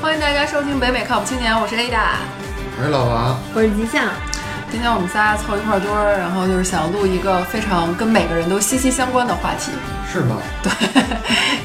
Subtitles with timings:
[0.00, 2.16] 欢迎大家收听北美靠谱青年，我是 Ada。
[2.78, 4.08] 我是老王，我是吉祥。
[4.70, 9.72] 今天我们仨凑一块堆儿，然后就是想录一个非常跟每个人都息息相关的话题。
[10.10, 10.38] 是吗？
[10.64, 10.72] 对，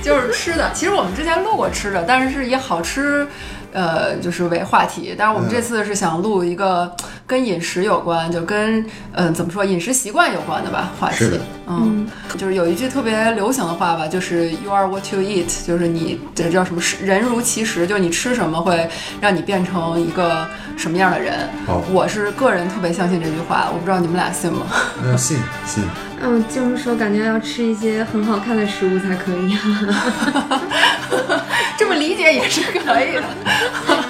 [0.03, 0.69] 就是吃的。
[0.73, 3.25] 其实我们之前录过吃的，但是是以好吃，
[3.71, 5.15] 呃，就是为话题。
[5.17, 6.93] 但是我们这次是想录一个
[7.27, 11.25] 跟饮食有关，就跟嗯、怎么说饮食习惯有关的吧话题。
[11.67, 12.07] 嗯，
[12.37, 18.87] 就是有一句特别流行的话吧，就是 “You are what you eat”，就是你这叫什么“人如其实”，就是你吃什么会
[19.19, 20.47] 让你变成一个
[20.77, 21.49] 什么样的人。
[21.67, 24.67] 哦我是个人特别相信这句话，我不知道你们俩信吗？
[25.03, 25.83] 嗯，信信，
[26.21, 29.57] 嗯，就是说，感觉要吃一些很好看的食物才可以。
[31.77, 33.23] 这么理解也是可以的。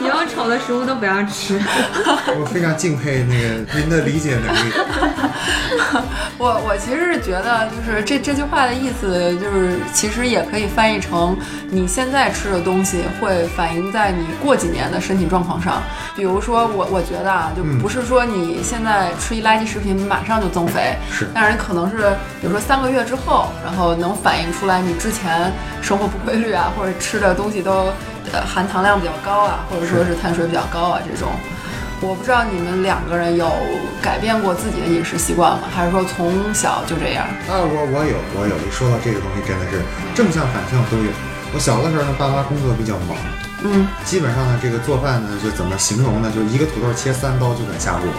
[0.03, 1.59] 以后丑的食物都不要吃。
[2.39, 4.71] 我非常敬佩那个您的理解能力。
[6.37, 11.35] 我我其实是觉得，就是这这句话的意思，就是其实也可以翻译成
[11.69, 15.81] 你现在吃的东西会反映在你过几年的身体状况上。
[16.15, 27.87] 比如说我我觉得啊，就嗯不是说你现在吃一垃圾食品马上就增肥，是但是可能是比如说三个月之后，然后能反映出来你之前生活不规律啊，或者吃的东西都
[28.31, 31.31] 呃含糖量比较高啊，或者说是碳水比较高啊这种。
[32.01, 33.49] 我不知道你们两个人有
[34.01, 35.63] 改变过自己的饮食习惯吗？
[35.73, 37.25] 还是说从小就这样？
[37.47, 39.81] 啊，我我有我有，一说到这个东西真的是
[40.13, 41.09] 正向反向都有。
[41.53, 43.15] 我小的时候呢，爸妈工作比较忙，
[43.63, 46.29] 嗯，基本上呢，这个做饭呢，就怎么形容呢？
[46.35, 48.11] 就一个土豆切三刀就敢下锅。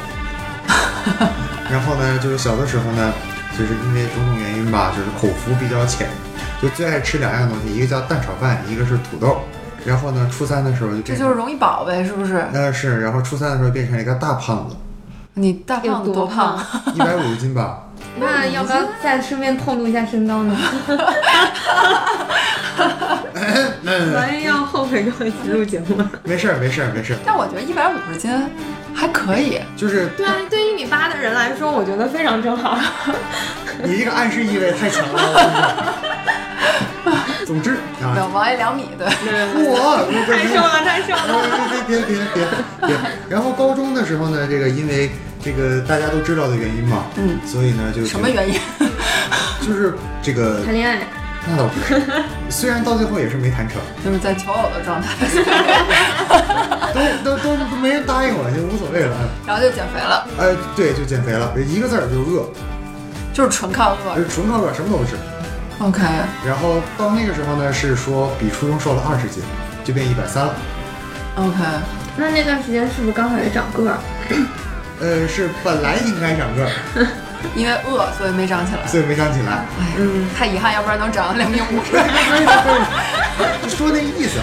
[1.70, 3.12] 然后呢，就是小的时候呢，
[3.52, 6.08] 就是因为种种原因吧，就是口福比较浅，
[6.60, 9.40] 就最爱吃两样东西，一个叫蛋炒饭，一个是土豆。
[9.84, 12.44] 然后呢，初三的时候就这就是容易饱呗，是不是？
[12.52, 14.74] 那是，然后初三的时候变成了一个大胖子，
[15.34, 16.58] 你大胖子多胖？
[16.94, 17.82] 一百五十斤吧。
[18.18, 20.56] 那要不要再顺便透露一下身高呢？
[24.14, 26.10] 万一要后悔跟我一起录节目了。
[26.24, 28.30] 没事儿，没事儿，没事儿，但我觉得一百五十斤
[28.96, 29.60] 还可以。
[29.76, 32.78] 就是对啊，对一米八的人来说，我觉得非常正好。
[33.84, 35.94] 你这个暗示意味太强了。
[37.46, 39.06] 总之没有，啊，王爷两米对。
[39.06, 41.22] 我太瘦了，太瘦了。
[41.86, 42.44] 别别别别
[42.80, 42.96] 别别！
[43.28, 45.12] 然后高中的时候呢，这个因为
[45.44, 48.58] 这个大家都知道的原因嘛，嗯，所以呢就什么原因？
[49.64, 50.98] 就是这个谈恋爱，
[51.46, 52.02] 那倒不是，
[52.48, 55.14] 虽然到最后也是没谈成，就是在求偶的状态，
[57.24, 59.16] 都都都都没人答应我，就无所谓了。
[59.46, 62.48] 然后就减肥了，哎，对，就减肥了，一个字儿就是饿，
[63.32, 64.24] 就是纯靠饿呃。
[64.28, 65.16] 纯靠饿，什么都不吃。
[65.78, 66.00] OK，
[66.46, 69.42] 然后到那个时候呢，是说比初中瘦了二十斤，
[69.84, 70.54] 就变一百三了。
[71.36, 71.56] OK，
[72.16, 73.98] 那那段时间是不是刚开始长个儿？
[75.00, 76.70] 呃，是本来应该长个儿，
[77.54, 78.86] 因为饿所以没长起来。
[78.86, 79.52] 所以没长起来。
[79.78, 81.80] 哎，嗯，太遗憾，要不然能长两米五。
[83.62, 84.40] 就 说那意思。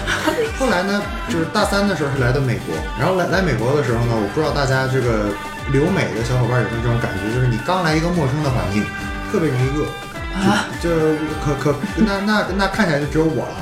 [0.58, 5.32] 后来呢，就是大三的时候是来的美国，然后来来美国的时候呢，我不知道大家这个
[5.72, 8.84] 留美的小伙伴有没有这种感觉，就是你刚来一个陌生的环境，
[9.32, 9.86] 特别容易饿。
[10.34, 10.90] 啊，就
[11.44, 13.54] 可可那那那看起来就只有我了，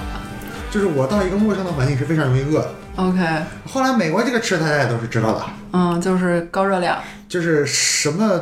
[0.71, 2.71] 就是我到一个陌生的环境是非常容易饿的。
[2.97, 3.19] OK，
[3.71, 6.97] 后来美国这个吃大家也都是知道的，嗯，就是高热量。
[7.29, 8.41] 就是什么。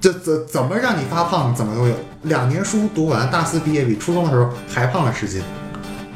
[0.00, 1.94] 这怎怎么让你发胖，怎么都有。
[2.22, 5.42] 两年书读完，大四毕业，比初中的时候还胖了十斤。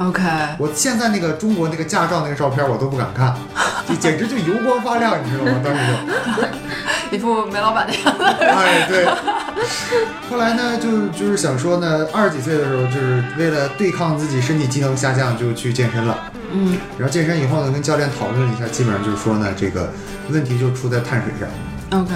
[0.08, 0.22] OK，
[0.58, 3.34] 我现在那个中国那个驾照那个照片我都不敢看，
[3.88, 5.60] 就简直就油光发亮，你知道吗？
[5.62, 5.80] 当时
[7.10, 8.24] 就， 一副煤老板的样子。
[8.24, 9.06] 哎对。
[10.30, 16.19] 后来呢，就就是想说呢，二十几岁的时候，就是为了对抗自己身体机能下降，就去健身了。
[16.54, 19.90] 嗯然后健身以后呢，跟教练讨论了一下，基本上就是说呢，这个
[20.30, 21.48] 问题就出在碳水上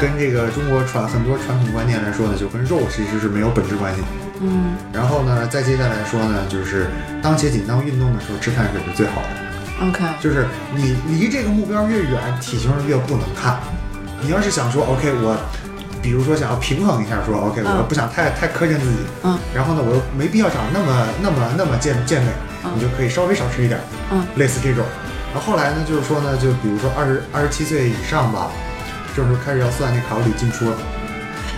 [0.00, 4.02] 跟这个中国传很多传统观念来说呢，就跟肉其实是没有本质关系。
[4.40, 6.88] 嗯然后呢，再接下来说呢，就是
[7.22, 9.86] 当且紧当运动的时候吃碳水是最好的。
[9.88, 13.58] ，OK，就是你离这个目标越远，体型越不能看。
[14.20, 15.36] 你要是想说 OK，我
[16.02, 22.30] 比如说想要平衡一下，说 OK，嗯我不想太太苛刻自己，嗯，然后呢，我又没必要长那么那么那么健健美，
[22.64, 23.80] 嗯你就可以稍微少吃一点，
[24.10, 24.84] 嗯，类似这种。
[25.32, 28.50] 然后后来呢，就是说呢，就比如说二十二十七岁以上吧，
[29.16, 30.76] 这时候开始要算那卡路里进出了。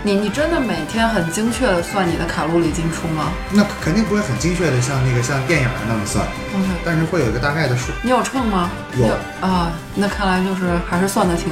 [0.04, 6.24] 你你真的每天很精确的算你的卡路里进出吗那肯定不会很精确的像那个像电影那么算
[6.54, 7.90] ，？OK，但是会有一个大概的数。
[8.00, 8.70] 你有秤吗？
[8.96, 9.10] 有你
[9.40, 11.48] 啊，那看来就是还是算的挺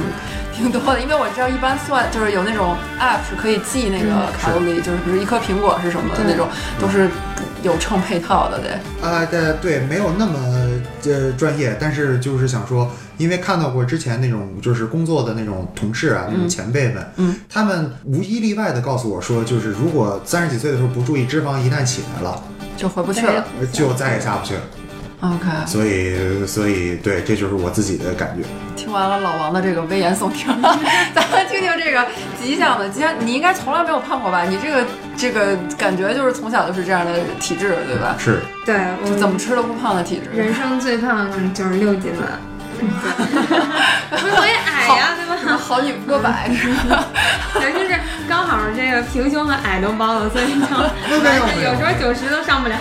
[0.55, 6.47] 挺多的，因为我知道一般算就是有那种 app 是可以记那个卡路里，就是比如一颗苹果是什么的那种，
[6.79, 7.09] 都是
[7.63, 8.71] 有秤配套的，对。
[9.05, 10.39] 啊，对对，没有那么
[11.03, 22.43] 呃专业，但是就是想说，因为看到过之前那种就是工作的那种同事啊，那种前辈们，嗯，他们无一例外的告诉我说，就是如果三十几岁的时候不注意，脂肪一旦起来了，
[22.75, 23.45] 就回不去了。
[23.59, 24.61] 呃就再也下不去了。
[25.19, 28.47] OK，所以所以对，这就是我自己的感觉。
[28.75, 32.05] 听完了老王的这个危言耸听， 咱们听听这个
[32.39, 34.43] 吉祥的吉祥，你应该从来没有胖过吧？
[34.43, 34.85] 你这个
[35.17, 38.15] 这个感觉就是从小就是这样的体质，对吧？
[38.19, 40.29] 是，对我怎么吃都不胖的体质。
[40.39, 42.39] 人生最胖九十六斤了。
[42.79, 45.57] 不是我也矮呀，对吧？
[45.57, 47.05] 好女不过百是吧？
[47.53, 51.15] 对，就是刚好这个平胸和矮都包了，所以就
[51.61, 52.75] 有时候九十都上不了。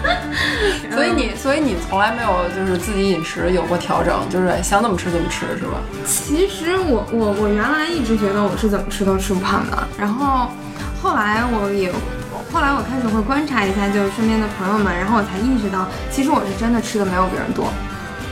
[0.92, 5.78] 所以你，所以你从来没有就是自己饮食有过调整，就是想怎么吃怎么吃，是吧？
[6.06, 10.50] 其实我我我原来一直觉得我是怎么吃都吃不胖的，然后
[11.02, 11.90] 后来我也
[12.52, 17.72] 后来我开始会观察一下，就是身边的朋友们，然后我才意识到，其实我是真的吃的没有别人多。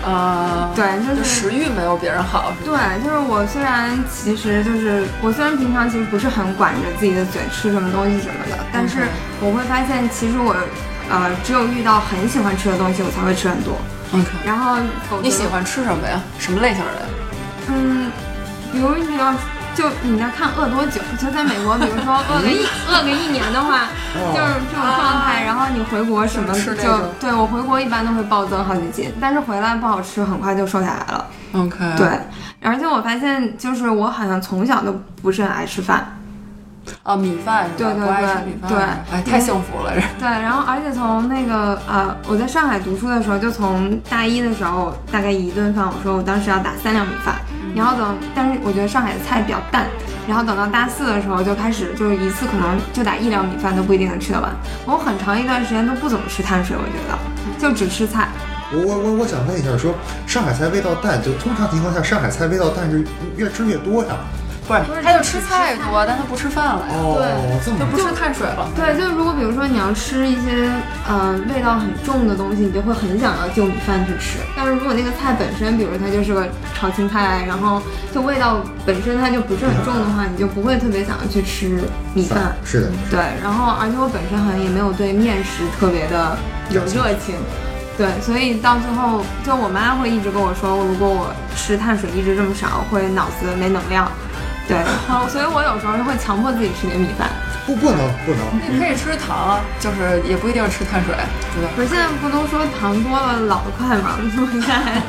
[0.05, 2.53] 呃，对，就是食欲没有别人好。
[2.65, 2.73] 对，
[3.03, 9.09] 就是我虽然其实就是我虽然平常其实不是很管着自己的嘴吃什么东西什么的，但是
[9.41, 10.55] 我会发现其实我
[11.11, 13.77] 呃只有遇到很喜欢吃的东西，我才会吃很多。
[14.13, 14.77] OK，然后
[15.21, 16.21] 你喜欢吃什么呀？
[16.39, 17.09] 什么类型的？
[17.69, 18.11] 嗯，
[18.73, 19.35] 比如你要。
[19.75, 23.87] 就你要看饿多久，就在美国，比如说饿个一 饿个一年的话，
[24.35, 25.38] 就是这种状态。
[25.85, 26.75] 回国什么就
[27.21, 31.27] 对我回国一般都会暴增好几斤，但是回来不好吃，很快就瘦下来了。
[31.53, 32.09] OK，对，
[32.63, 36.15] 而且我发现就是我好像从小都不是很爱吃饭。
[37.03, 38.79] 啊，米饭对对对对，
[39.13, 40.01] 哎，太幸福了这。
[40.21, 47.35] 对，然后而且从那个呃，我在上海读书的时候，就从大一的时候，大概一顿饭，我说我当时要打三两米饭。
[47.75, 49.85] 然后等，但是我觉得上海的菜比较淡。
[50.29, 54.55] 然后等到大四的时候，就开始就是一次可能就打一两米饭都不一定能吃得完。
[54.85, 57.19] 我很长一段时间都不怎么吃碳水，我觉得
[57.59, 58.29] 就只吃菜。
[58.71, 59.95] 我我我我想问一下，说
[60.27, 63.03] 上海菜味道淡，就通常情况下上海菜味道淡是
[63.39, 64.17] 越吃越多呀？
[64.69, 66.85] 不是，他就吃菜多，但他不吃饭了。
[66.91, 67.17] 哦，
[67.65, 68.69] 这么就不吃碳水了。
[68.77, 70.71] 对，就如果比如说你要吃一些
[71.09, 74.39] 嗯味道很重的东西，你就会很想要就米饭去吃。
[74.55, 77.81] 但是如果那个菜本身，比如它就是个炒青菜，然后
[78.13, 81.81] 就味道本身它就不是很重的话，你就不会特别想要去吃
[82.13, 82.55] 米饭。
[82.65, 82.91] 是的。
[83.11, 86.37] 对，然后而且我本身好像也没有对面食特别的
[86.71, 87.35] 有热情。
[87.97, 94.07] 对，所以到最后，就我妈会一直跟我说，如果我吃碳水一直这么少，会脑子没能量。
[94.69, 94.77] 对，
[95.33, 97.29] 所以我有时候会强迫自己吃点米饭。
[97.67, 98.41] 不，不能，不能。
[98.73, 101.13] 你可以吃糖，就是也不一定吃碳水，
[101.53, 101.69] 对吧？
[101.77, 104.17] 可是现在不都说糖多了老得快吗？
[104.49, 105.03] 现在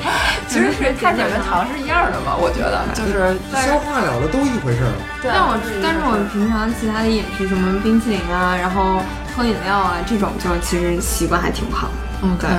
[0.47, 3.31] 其实是碳水跟糖是一样的吧，我觉得就是
[3.63, 4.91] 消化了了都一回事儿。
[5.23, 8.99] 但我但是我平常其他的饮食，什么冰淇淋啊，然后
[9.35, 11.87] 喝饮料啊，这种就其实习惯还挺好。
[12.21, 12.49] 嗯，对。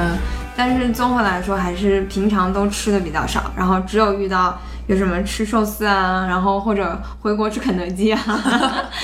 [0.56, 4.58] 但是综合来说，还是平常都吃的比较少，然后只有遇到。
[4.90, 8.20] 有什么吃寿司啊，然后或者回国吃肯德基啊。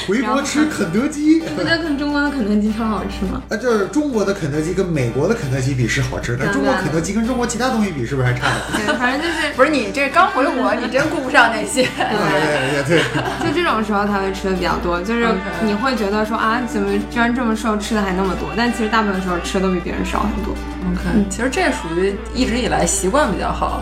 [0.09, 3.41] 回国吃肯德基，不觉得跟中国的肯德基超好吃吗？
[3.49, 8.85] 啊，就是中国的肯德基跟美国的肯德基比是好吃，但中国肯德基跟中国其他东西比是不是还差点？
[8.85, 11.83] 对，反正就是不是你这刚回国，你真顾不上那些。
[11.97, 13.03] 对对对，
[13.47, 15.29] 就这种时候才会吃的比较多，就是
[15.63, 18.49] 你会觉得说啊，怎么居然这么瘦，吃的还那么多？
[18.57, 20.53] 但其实大部分时候吃的都比别人少很多。
[20.91, 23.81] OK，其实这属于一直以来习惯比较好。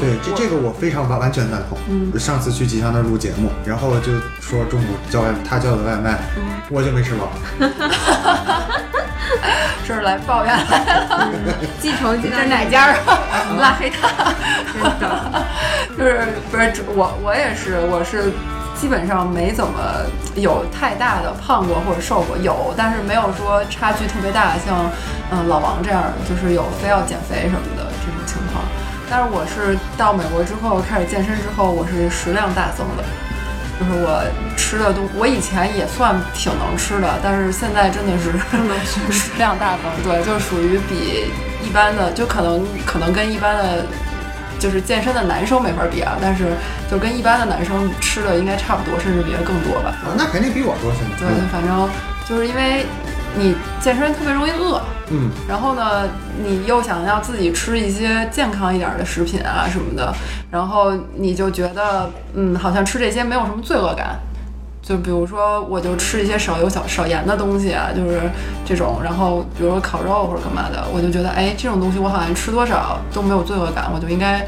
[0.00, 1.78] 对，这这个我非常完完全赞同。
[1.88, 6.18] 嗯，上次去吉祥那录节目，然后就说中午叫外他叫的外卖，
[6.70, 7.28] 我就没吃饱。
[9.86, 11.30] 这是来抱怨来了，
[11.80, 13.18] 记仇记这哪家啊？
[13.58, 14.34] 拉黑他。
[14.72, 15.44] 真的，
[15.96, 18.30] 就是不是我我也是，我是
[18.78, 19.72] 基本上没怎么
[20.36, 24.90] 有太大的胖过或者瘦过，有，但是没有说差距特别大，像
[25.32, 28.62] 嗯老王这样，就是有非要减肥什么的这种情况。
[29.10, 33.02] 但是我是到美国之后开始健身之后，我是食量大增的，
[33.80, 34.22] 就是我
[34.56, 38.32] 吃的东，我以前也算挺能吃的，但是现在真的是
[39.10, 41.30] 食量大增，对，就属于比
[41.66, 43.86] 一般的，就可能可能跟一般的，
[44.58, 46.52] 就是健身的男生没法比啊，但是
[46.90, 49.88] 就跟一般的男生吃的应该差不多，甚至比他更多吧。
[50.04, 51.16] 啊，那肯定比我多，现在。
[51.16, 51.88] 对，反正
[52.28, 52.84] 就是因为。
[53.38, 54.80] 你健身特别容易饿，
[55.10, 56.08] 嗯，然后呢，
[56.44, 60.12] 你又想要自己吃一些健康一点的食品啊什么的，
[60.50, 64.18] 然后你就觉得，嗯，好像吃这些没有什么罪恶感，
[64.82, 68.20] 就比如说，我就吃一些少油、少少盐的东西啊，就是
[68.66, 74.44] 这种，然后比如说烤肉或者干嘛的，我就觉得，哎，这种东西我好像吃多少都没有罪恶感，我就应该。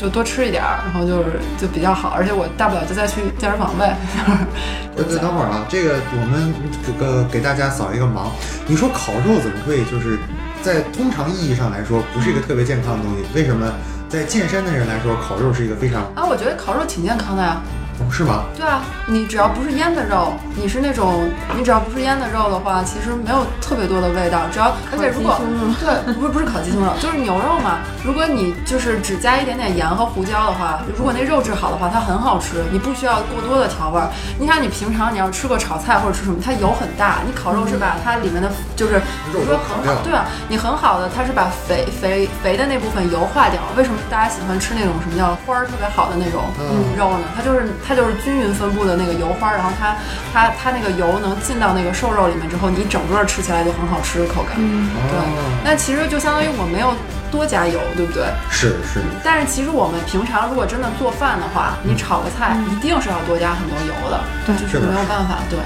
[0.00, 3.96] 就多吃一点儿，然后就是就比较好，而且我大不了就再去健身房呗。
[4.96, 8.30] 呃，等会儿啊，这个我们这个给大家扫一个盲。
[8.66, 10.18] 你说烤肉怎么会就是
[10.62, 13.24] 在通常意义上来说不是一个特别健康的东西？
[13.34, 13.72] 为什么
[14.08, 16.02] 在健身的人来说烤肉是一个非常……
[16.14, 17.60] 啊，我觉得烤肉挺健康的呀。
[17.62, 17.77] 哦，
[18.10, 18.44] 是吗？
[18.56, 24.40] 对啊，你只要不是腌的肉，你是那种你只要不是腌的肉的话，其实没有特别多的味道。
[24.52, 25.38] 只要而且如果
[25.80, 27.78] 对不是不是烤鸡胸肉，就是牛肉嘛。
[28.04, 34.08] 如果你就是只加一点点盐和胡椒的话，如果那肉质好的话，它很好吃，你不需要过多的调味儿。
[34.38, 43.60] 你想你平常你要吃个炒菜或者吃什么，它油很大，你烤肉是把它里面的就是比如说肉都烤掉很好，对啊，你很好的它是把肥肥肥的那部分油化掉。
[43.76, 47.24] 为什么大家喜欢吃那种什么叫花儿特别好的那种嗯肉呢？
[47.36, 49.96] 它就是它就是均匀分布的那个油花儿，然后它
[50.30, 54.52] 它它那个油能进到那个瘦肉里面之后，你整个吃起来就很好吃口感。
[54.58, 56.92] 嗯对哦，，那其实就相当于我没有
[57.30, 58.24] 多加油，对不对？
[58.50, 65.58] 是是，但是其实我们平常如果真的做饭的话，你炒个菜一定是要多加很多油的，对就是没有办法，对。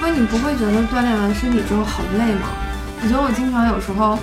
[0.00, 2.50] 那你不会觉得锻炼完身体之后很累吗？
[3.02, 4.18] 我觉得我经常有时候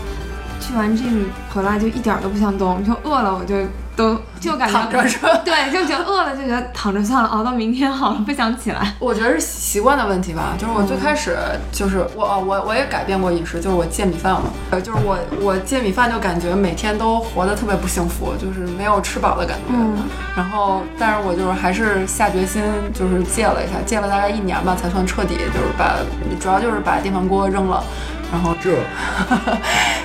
[0.65, 3.55] 去完 gym 回来就一点儿都不想动，就饿了我就
[3.95, 8.93] 都就感觉躺着是吧 对，就觉得饿了就觉得躺着算了，熬到明天好了，不想起来。
[8.99, 11.37] 我觉得是习惯的问题吧，就是我最开始
[11.71, 19.73] 就是我哦我我也改变过饮食，就是我戒米饭嘛，呃就是我我戒米饭就感觉每天都活得特别不幸福，就是没有吃饱的感觉。
[19.73, 19.95] 嗯
[20.35, 22.61] 然后，但是我就是还是下决心，
[22.93, 25.95] 就是戒了一下，戒了大概一年吧，才算彻底，就是把
[26.41, 27.81] 主要就是把电饭锅扔了，
[28.33, 28.77] 然后这对，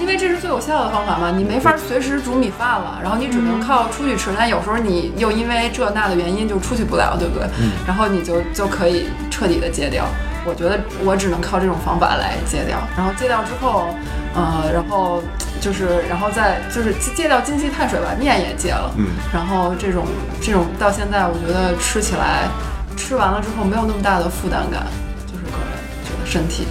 [0.00, 4.30] 因为这是最有效的方法嘛，你没法随时煮米饭了，然后你只能靠出去吃。
[4.36, 7.46] 但有时候你又因为这那的原因就出去不了，对不对？
[7.60, 10.04] 嗯然后你就就可以彻底的戒掉。
[10.44, 12.76] 我觉得我只能靠这种方法来戒掉。
[12.96, 13.94] 然后戒掉之后，
[14.34, 15.22] 呃，然后
[15.60, 18.90] 就是然后再就是戒掉精细碳水吧，面也戒了。
[18.96, 20.04] 嗯，然后这种
[20.40, 22.48] 这种到现在，我觉得吃起来
[22.96, 24.82] 吃完了之后没有那么大的负担感，
[25.26, 26.66] 就是个人觉得身体。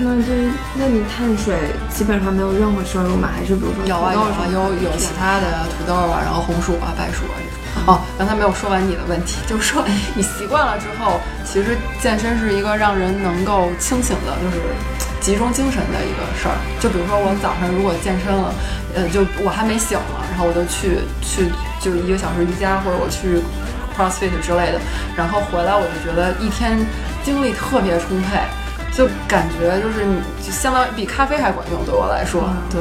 [0.00, 1.54] 那对，那你碳水
[1.90, 3.28] 基本上没有任何摄入吗？
[3.34, 7.58] 还是比如说有啊有啊有有其他的土豆啊，然后红薯啊、白薯啊这种。
[7.86, 9.82] 哦，刚才没有说完你的问题，就是说
[10.14, 14.62] 你习惯了之后，其实健身是一个让人能够清醒的，就是
[15.20, 16.54] 集中精神的一个事儿。
[16.78, 18.54] 就比如说我早上如果健身了，
[18.94, 21.50] 呃，就我还没醒呢，然后我就去去
[21.82, 23.42] 就一个小时瑜伽，或者我去
[23.98, 24.78] CrossFit 之类的，
[25.16, 26.78] 然后回来我就觉得一天
[27.24, 28.38] 精力特别充沛，
[28.98, 32.80] 就感觉就是你就相当于比咖啡还管用，对我来说，对，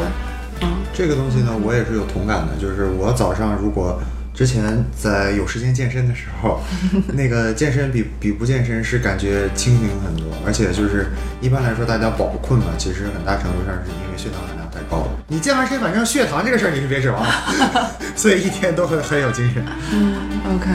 [0.62, 0.78] 嗯。
[0.92, 2.56] 这个东西呢，我也是有同感的。
[2.60, 4.02] 就是我早上如果
[4.34, 6.60] 之前在有时间健身的时候，
[7.14, 11.06] 那个健身比比不健身是感觉清醒很多，而且就是
[11.40, 15.10] 一般来说大家饱困嘛，其实很大程度上是因为血糖含量太高了。
[15.28, 19.64] 你健完身，反正血糖这个事儿你是别指望了， 所以一天都很很有精神。
[19.94, 20.16] 嗯
[20.50, 20.68] OK，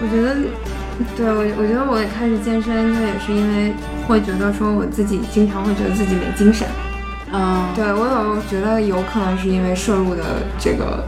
[0.00, 0.34] 我觉得，
[1.16, 3.74] 对我，我觉得我开始健身，就也是因为
[4.06, 6.66] 会觉得说我自己经常会觉得自己没精神。
[7.32, 10.22] 嗯，对我有觉得有可能是因为摄入的
[10.58, 11.04] 这个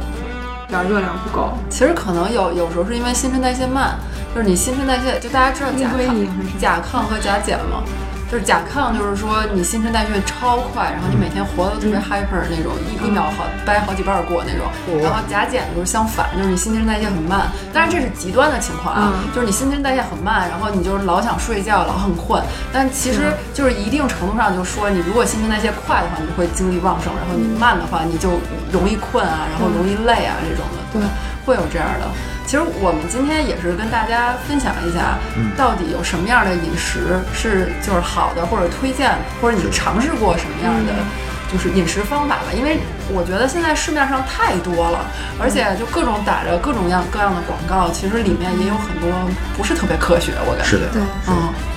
[0.68, 1.52] 点热量不够。
[1.70, 3.96] 其实可能有有时候是因为新陈代谢慢，
[4.34, 6.26] 就是你新陈代谢，就大家知道甲亢、
[6.60, 7.82] 甲亢和甲减吗？
[8.30, 14.68] 就是甲亢，就是说你新陈代谢超快，然后你每天活得特别 hyper 那种，一一秒好掰好几瓣儿过那种。
[15.02, 17.48] 然后甲减就是相反，就是你新陈代谢很慢。
[17.72, 22.42] 当然这是极端的情况啊，嗯就是你新陈代谢很慢，然后你就是老想睡觉，老很困。
[22.70, 28.28] 但其实就是一定程度上就说，你如果新陈代谢快的话，你就会精力旺盛；然后你慢的话，你就
[28.70, 30.78] 容易困啊，然后容易累啊这种的。
[30.92, 31.02] 对，
[31.46, 32.06] 会有这样的。
[32.48, 35.18] 其实我们今天也是跟大家分享一下，
[35.54, 40.94] 到底有什么样的饮食是就是好的，或者推荐，或者你尝试过什么样的
[41.52, 42.44] 就是饮食方法吧。
[42.56, 42.80] 因为
[43.12, 45.04] 我觉得现在市面上太多了，
[45.38, 49.12] 而且就各种打着各种样各样的广告，其实里面也有很多
[49.54, 50.70] 不是特别科学，我感觉。
[50.70, 51.67] 是的，对，嗯，对，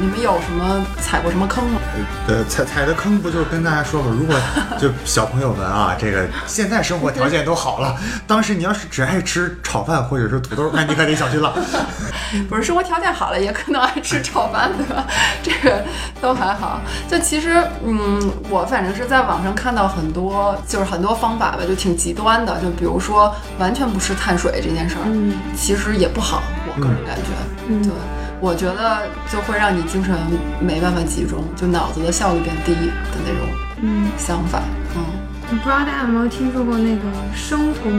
[0.00, 1.80] 你们有什么踩过什么坑吗？
[2.28, 4.36] 呃，踩踩的坑不就是跟大家说嘛，如果
[4.78, 11.54] 就小朋友们啊，这个现在生活条件都好了，当时你要是只爱吃炒饭或者是土豆，那你可得小心了。
[12.48, 15.04] 不是生活条件好了，也可能爱吃炒饭，对吧？
[15.42, 15.84] 这个
[16.20, 16.80] 都还好。
[17.08, 22.60] 就其实，嗯，我反正是在网上看到很多，就是很多方法吧，就挺极端的。
[22.60, 27.22] 就比如说完全不吃碳水这件事儿，嗯其实也不好，我个人感觉。
[27.68, 27.92] 嗯对，
[28.40, 29.02] 我觉得
[29.32, 30.14] 就会让你精神
[30.60, 33.48] 没办法集中，就脑子的效率变低的那种
[33.82, 34.62] 嗯，想法。
[34.94, 35.02] 嗯，
[35.50, 37.02] 我不知道大家有没有听说过那个
[37.34, 37.90] 生酮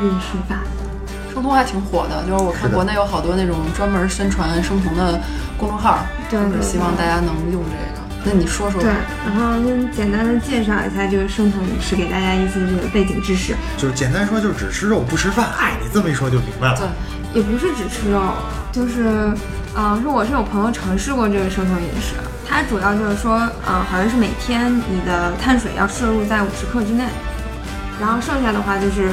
[0.00, 0.60] 饮食法？
[1.32, 5.18] 生酮还挺火的，就是我看国内有好多那种专门宣传生酮的
[5.56, 6.00] 公众号，
[6.30, 8.02] 就是希望大家能用这个。
[8.24, 8.92] 那你说说吧对，
[9.26, 13.54] 然后先简单的介绍一下这个生酮饮食，给大家一些这个背景知识。
[13.76, 15.48] 就是简单说，就是只吃肉不吃饭。
[15.58, 18.20] 哎，你这么一说就明白了对。，也不是只吃肉，
[18.70, 19.32] 就是，
[19.74, 22.14] 呃，是我是有朋友尝试过这个生酮饮食，
[22.46, 27.04] 它主要就是说，呃，好像是每天你的碳水要摄入在五十克之内，
[27.98, 29.08] 然后剩下的话就是，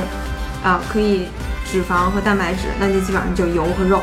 [0.61, 1.29] 啊、可以
[1.65, 4.01] 脂肪和蛋白质，那就基本上就油和肉。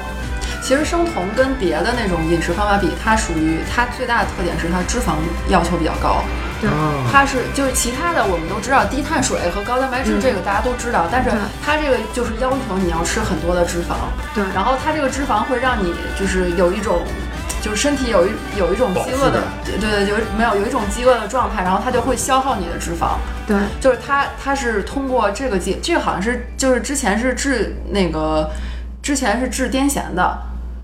[0.66, 5.14] 其实生酮跟别的那种饮食方法比，它属于它最大的特点是它脂肪
[5.49, 6.25] 要求比较高。
[6.61, 11.30] 对哦它是就是其他的我们都知道低碳水和高蛋白质嗯这个大家都知道，但是
[11.64, 17.00] 它这个就是要求你要吃很多的脂肪，对然后它这个脂肪会让你就是有一种。
[17.62, 23.16] 就是身体有一有一种饥饿的，对对对，有没有有一种饥饿的状态，然后它就会消耗你的脂肪。
[23.44, 28.49] 对，就是它它是通过这个剂，这个好像是就是之前是治那个
[29.02, 30.38] 之前是治癫痫的，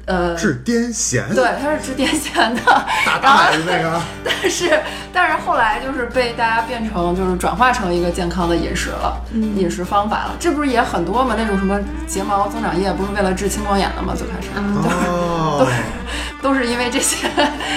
[0.06, 2.61] 呃，治癫痫，对，它是治癫痫的，
[3.06, 4.80] 大大海的那个， 但是
[5.12, 11.35] 但是后来就是被大家变成就是转化成一个健康的饮食了，嗯饮食方法了，这不是也很多吗？
[11.38, 14.12] 那种什么睫毛增长液不是为了治青光眼的吗？
[14.16, 15.66] 最开始、嗯，哦，
[16.42, 17.28] 都是因为这些，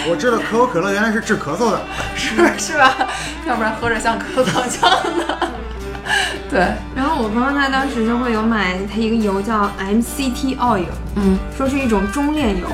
[0.10, 1.79] 我知道可口可乐原来是治咳嗽的，
[2.15, 2.91] 是是吧？
[3.48, 4.82] 要不然喝着像咳嗽糖浆
[5.15, 5.38] 呢。
[6.50, 10.85] 对，然后我朋友他当时就会有买他一个油叫 MCT oil，
[11.15, 12.67] 嗯说是一种中链油，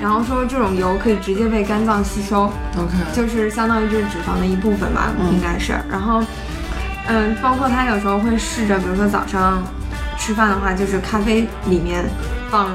[0.00, 2.44] 然后说这种油可以直接被肝脏吸收
[2.76, 5.72] ，，OK，就是相当于就是脂肪的一部分吧，嗯应该是。
[5.90, 6.22] 然后，
[7.08, 9.62] 嗯，包括他有时候会试着，比如说早上
[10.18, 12.04] 吃饭的话，就是咖啡里面
[12.50, 12.68] 放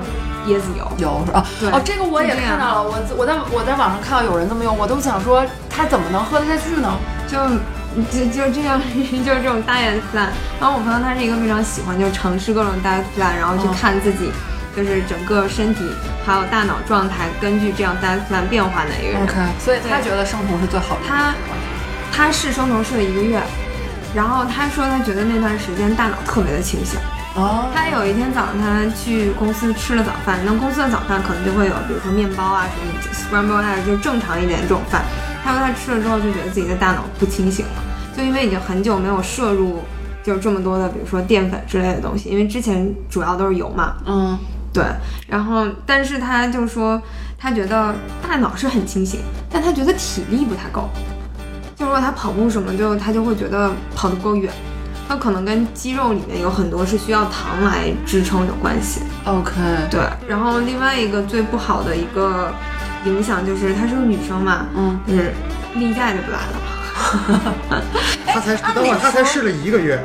[0.47, 0.91] 椰子油。
[0.97, 1.45] 油是吧？
[1.59, 6.91] 对哦，这个我也看到了，我我在我在网上看到有人这么用，我都想说他怎么能喝得下去呢？
[7.27, 7.37] 就
[8.11, 8.79] 就就这样，
[9.25, 10.29] 就是这种 diet plan。
[10.59, 14.31] 然后我朋友他是一个非常喜欢就尝试各种 diet plan，然后去嗯看自己
[14.75, 15.81] 就是整个身体
[16.25, 19.23] 还有大脑状态，根据这样 diet plan 变化的一个人。
[19.23, 21.01] OK，所以他觉得生酮是最好的。
[21.07, 21.33] 他
[22.11, 23.41] 他试生酮试了一个月，
[24.15, 26.99] 然后他说他觉得那段时间大脑特别的清醒。
[27.33, 35.01] 哦，他有一天早上，他去公司吃了早饭，那公司的早饭可能就会有，比如说面包啊什么 scramble egg，就正常一点这种饭。
[35.43, 37.83] 他说他吃了之后就觉得自己的大脑不清醒了，
[38.15, 39.81] 就因为已经很久没有摄入
[40.23, 43.95] 就是这么多的，比如说淀粉之类的东西，因为之前主要都是油嘛。
[44.05, 44.37] 嗯
[44.73, 44.85] 对，
[45.27, 47.01] 然后但是他就说
[47.37, 47.93] 他觉得
[48.25, 49.19] 大脑是很清醒，
[49.49, 50.89] 但他觉得体力不太够。
[51.75, 54.49] 就如果他跑步什么，就他就会觉得跑得不够远。
[55.09, 59.01] 他可能跟肌肉里面有很多是需要糖来支撑有关系。
[59.25, 59.51] ，OK，
[59.89, 62.53] 对，然后另外一个最不好的一个
[63.05, 65.33] 影响就是她是个女生嘛，嗯，就是
[65.75, 67.83] 例假就不来了。
[68.33, 70.01] 他才等会儿他才试了一个月，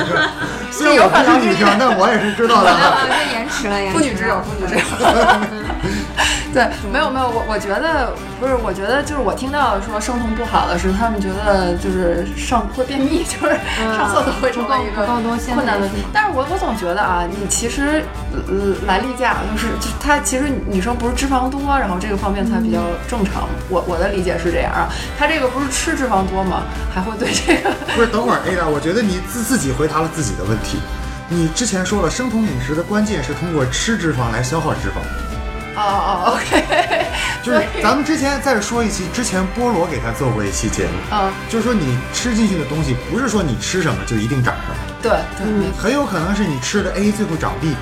[0.70, 2.70] 虽然我不是是女生，但我也是知道的。
[3.32, 3.98] 延迟了，延迟了。
[3.98, 4.80] 妇女之友，妇女之友。
[6.50, 13.52] 对，没有没有，我我觉得不是，我觉得就是我听到说生酮不好的是，他们觉得就是上会便秘， 就是
[13.94, 15.86] 上厕所会成为一个困难的。
[16.12, 18.02] 但是我我总觉得啊，你其实
[18.32, 23.46] 呃来例假就是就她其实女生不是脂肪多，然后这个方面才比较正常。
[23.68, 26.62] 我我的理解是这样啊，她这个不是吃脂肪多吗？
[26.92, 27.57] 还会对这个
[27.94, 30.78] 不是，等会儿 Ada，我觉得你自自己回答了自己的问题。
[31.28, 35.00] 你之前说了，生酮饮食的关键是通过吃脂肪来消耗脂肪。
[35.76, 37.06] 哦哦，OK，
[37.44, 47.76] 就是咱们之前再说一期，之前菠萝给他做过一期节目，嗯，就是说你吃进去的东西，不是说你吃什么就一定长什么，对对，很有可能是你吃的 A 最后长 B。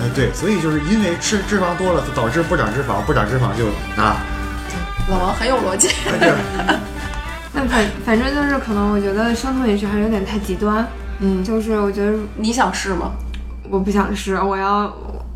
[0.00, 3.66] 呃，对，所以就是因为吃脂肪多了，导致不长脂肪，不长脂肪就
[4.02, 4.16] 啊，
[5.08, 5.90] 老王很有逻辑。
[7.56, 10.86] 那反反正就是可能我觉得生酮饮食还是有点太极端，
[11.20, 13.12] 嗯，就是我觉得你想试吗？
[13.70, 14.82] 我不想试，我要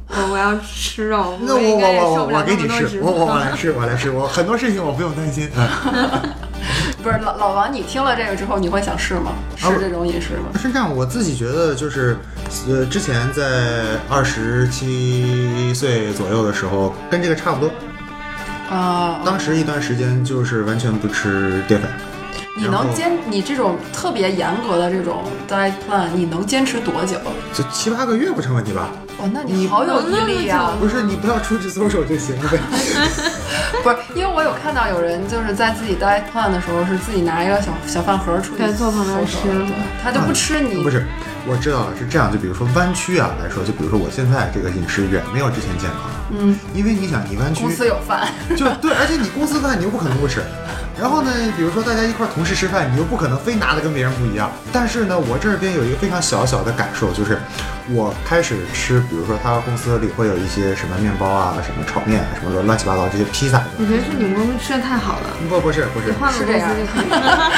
[0.06, 3.38] 我我要吃肉，那我应该也我我我受不了我给你试，那么多脂我我我。
[3.38, 5.48] 来试，我来试，我很多事情我不用担心。
[5.56, 5.66] 嗯，
[7.02, 9.32] 不是老老王，你听了这个之后，你会想试吗？
[9.56, 10.58] 试啊这种饮食吗？
[10.60, 12.18] 是这样，我自己觉得就是，
[12.68, 17.70] 呃，之前在二十七岁左右的时候，跟这个差不多。
[18.70, 21.90] 啊，当时一段时间就是完全不吃淀粉。
[22.60, 27.16] 你能坚你这种特别严格的这种 diet plan，你能坚持多久？
[27.54, 28.90] 就七八个月不成问题吧？
[29.18, 32.58] 哇，那你好有毅力呀、不是，你不要出去搜手就行了呗。
[33.82, 40.82] 不是，因为我有看到有人就是在自己 diet plan 的时候，是自己拿一个小小饭盒出去对坐旁边吃对，他就不吃你。
[40.82, 41.06] 不是，
[41.46, 42.30] 我知道了，是这样。
[42.30, 46.00] 就比如说弯曲啊来说，就比如说我现在这个饮食远没有之前健康，
[46.38, 50.42] 嗯，因为你想，你弯曲公司有饭，就对，而且你公司饭你又不可能不吃。
[51.00, 54.52] 然后呢，比如说大家一块儿同时吃饭，你又不可能非拿的跟别人不一样。
[54.70, 57.38] 但是呢，我这边有一个非常小小的感受，就是
[57.88, 63.62] 我开始吃，比如说他公司里会有一些什么面包啊、什么炒面、什么乱七八糟这些披萨。
[63.78, 67.50] 我觉得是你们公司吃的太好了，不不是不是，换个公司就可以了。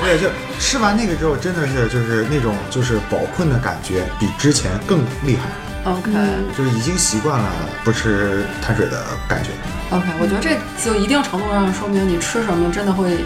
[0.00, 6.10] 对，就吃完那个之后，真的是就是那种就是饱困的感觉，比之前更厉害，OK、
[6.56, 7.50] 就是已经习惯了
[7.84, 9.50] 不吃碳水的感觉。
[9.90, 13.18] OK，我觉得这就一定程度上说明你吃什么真的会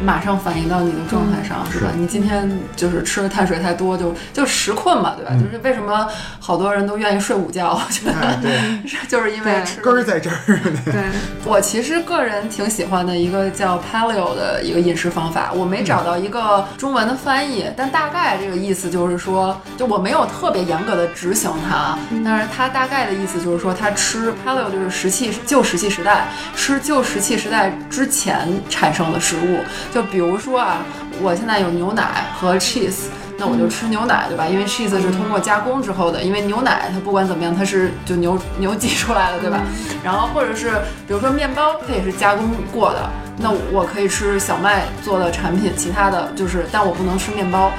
[0.00, 1.90] 马上反映到你的状态上，是吧？
[1.96, 5.32] 你今天就是吃的碳水太多，就就食困嘛，对吧？
[5.32, 6.06] 就是为什么
[6.40, 8.38] 好多人都愿意睡午觉， 我觉得、
[9.08, 10.34] 就是因为根儿在这儿
[10.70, 10.80] 呢。
[10.86, 10.94] 对，
[11.44, 26.26] 我其实个人挺喜欢的一个叫 Paleo 的一个饮食方法，我没找到一个中文的翻译，但大概这个意思就是说，就我没有特别严格的执行它，但是它大概的意思就是说，它吃 Paleo 就是石器旧石器时代，
[26.56, 29.58] 吃旧石器时代之前产生的食物，
[29.92, 30.78] 就比如说啊，
[31.20, 33.06] 我现在有牛奶和 cheese。
[33.38, 34.46] 那我就吃牛奶，对吧？
[34.46, 39.58] 因为 cheese 是通过加工之后的，因为牛奶它不管怎么样，它是就牛牛挤出来的，对吧？
[40.04, 40.70] 然后或者是
[41.08, 47.70] 比如说面包，它也是加工过的，那我可以吃小麦做的产品，其他的就是，但我不能吃面包。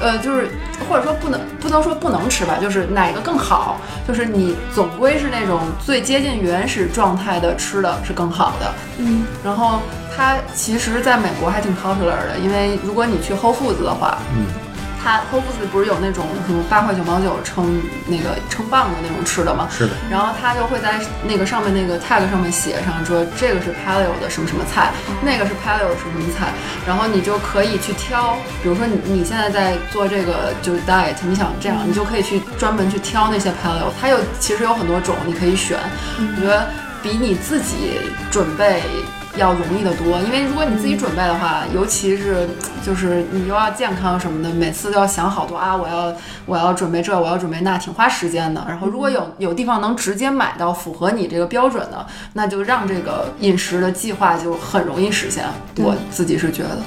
[0.00, 0.48] 呃，就是
[0.88, 3.78] 或者说不能不能说不能吃吧，就是哪个更好？
[4.08, 8.74] 就是你总归是那种最接近原始状态的吃的是更好的。
[8.98, 9.80] 嗯，然后
[10.16, 14.46] 它其实在美国还挺 popular 的，因为如果你去 Whole Foods 的话，嗯，
[15.02, 19.68] 它 Whole Foods 不是有那种什么八块九毛九称那个称磅的那种吃的吗？
[19.70, 26.52] 是的，然后它就会在那个上面那个 tag 上面写上说这个是 paleo 的什么什么菜，那个是 paleo 的什么什么菜，
[26.86, 35.78] 然后你就可以去挑，比如说你你现在在做这个就是 diet，你想这样，你就可以去专门去挑那些 paleo，它有其实有很多种你可以选，
[36.18, 36.68] 我觉得
[37.02, 37.98] 比你自己
[38.30, 38.82] 准备。
[39.36, 42.48] 要容易得多，因为如果你自己准备的话，尤其是
[42.84, 46.14] 就是你又要健康什么的，每次都要想好多啊，我要
[46.44, 48.62] 我要准备这，我要准备那，挺花时间的。
[48.68, 55.44] 然后如果有有地方能直接买到符合你这个标准的，那就让这个饮食的计划就很容易实现。
[55.76, 56.78] 我自己是觉得。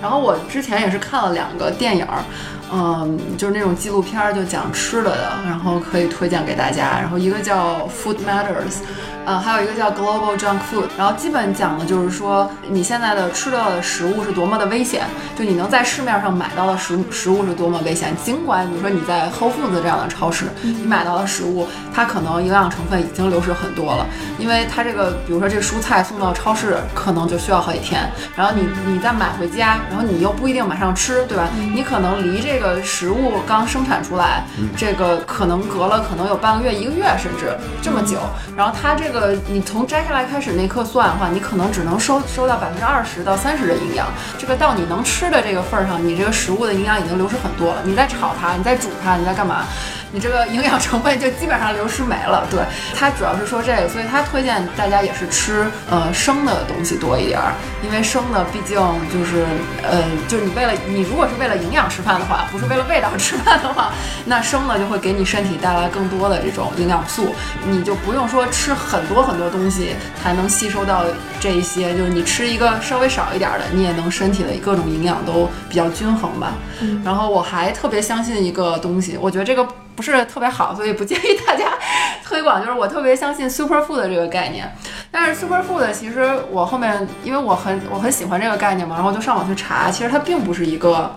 [0.00, 2.22] 然后我之前也是看了两个电影儿，
[2.72, 6.98] 嗯，就是那种纪录片儿，就讲吃的的，然后可以推荐给大家。
[7.00, 8.76] 然后一个叫 Food Matters。
[9.26, 15.04] 呃，还有一个叫 Global Junk Food，然后基本讲的就是说你现在的吃的食物是多么的危险，
[15.36, 18.16] 就你能在市面上买到的食食物是多么危险。
[18.24, 24.06] 尽管比如说你在 Whole Foods 这样的超市，你买到的食物，它可能营养成分已经流失很多了，
[24.38, 31.48] 因为它这个比如说这蔬菜送到超市可能就需要好几天，然后你你再买回家，然后你又不一定马上吃，对吧？
[31.74, 34.42] 你可能离这个食物刚生产出来，
[34.74, 38.16] 这个可能隔了可能有半个月、一个月甚至这么久，
[38.56, 39.18] 然后它这个。
[39.18, 44.06] 呃，你从摘下来开始那刻算的话，你可能只能收收到百分之二十到三十的营养。
[44.38, 47.80] 这个到你能吃的这个份儿上，你这个食物的营养已经流失很多了。
[47.82, 49.64] 你在炒它，你在煮它，你在干嘛？
[50.12, 52.46] 你这个营养成分就基本上流失没了。
[52.50, 52.60] 对，
[52.94, 57.52] 它主要是说这个，所以他推荐大家也是吃呃生的东西多一点儿，
[57.84, 58.76] 因为生的毕竟
[59.12, 59.44] 就是
[59.82, 63.92] 呃，就是你为了你如果是为了营养吃饭的话，不是为了味道吃饭的话，
[64.24, 67.34] 那生的就会给你身体带来更多的这种营养素，
[67.66, 71.04] 你就不用说吃很多很多东西才能吸收到
[71.38, 76.54] 这一些，就是你吃一个稍微少一点的，你也能身体的各种营养都比较均衡吧。
[77.04, 79.66] 然后我还特别相信一个东西，我觉得这个。
[79.98, 81.72] 不是特别好，所以不建议大家
[82.24, 82.60] 推广。
[82.64, 84.72] 就是我特别相信 super food 这个概念，
[85.10, 91.12] 但是 super food 其实我后面因为我很我很喜欢这个概念嘛，然后就上网去查，其实它并不是一个。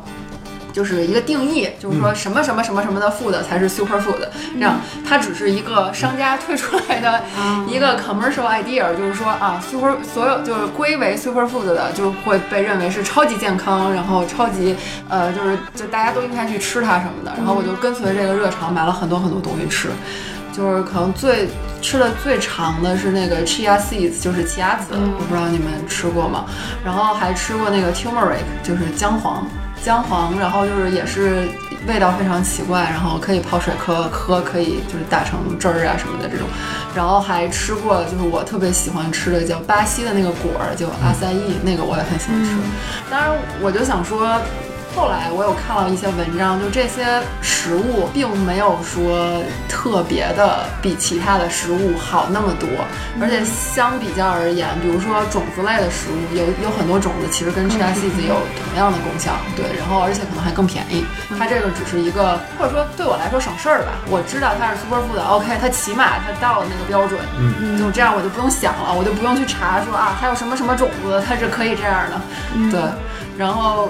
[0.71, 4.19] 就是一个定义，就是说什么什么什么什么的 food 才是 super food，
[4.53, 7.21] 这样它只是一个商家推出来的
[7.67, 14.75] 一个 commercial idea，就是说啊，super 所有就是归为 super food 的就会被认为是超级健康，然后超级
[15.09, 19.89] 呃就是就大家都应该去吃它什么的，然后我就跟随这个热潮买了很多很多东西吃，
[20.53, 21.47] 就是可能最
[21.81, 26.45] 吃的最长的是那个 chia seeds，就是奇亚籽，我不知道你们吃过吗？
[26.85, 29.45] 然后还吃过那个 turmeric，就是姜黄。
[29.83, 31.47] 姜黄，然后就是也是
[31.87, 36.47] 味道非常奇怪，然后可以泡水喝，喝可以就是打成汁儿啊什么的这种，
[36.95, 42.51] 然后还吃过就是我特别喜欢吃的叫巴西的那个果儿，就阿塞伊，那个我也很喜欢吃。
[43.09, 44.39] 当然，我就想说。
[44.95, 52.67] 后来我有看到一些文章，就这些食物并没有说特别的比其他的食物好那么多，
[53.19, 58.35] 而且相比较而言，比如说种子类的食物，有有很多种子其实跟 chia seeds 有
[58.67, 61.05] 同样的功效，对，然后而且可能还更便宜。
[61.39, 63.95] 它这个只是一个，或者说对我来说省事儿吧。
[64.11, 72.21] 我知道它是 super food，OK，它起码它到了那个标准，嗯，就这样我就不用想了，我就不用去查说啊还有什么什么种子它是可以这样的，
[72.69, 72.81] 对。
[73.37, 73.89] 然后，